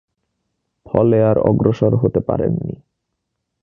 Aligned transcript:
ফলে 0.85 1.17
আর 1.23 1.37
অগ্রসর 1.39 1.93
হতে 1.95 2.19
পারেননি। 2.19 2.75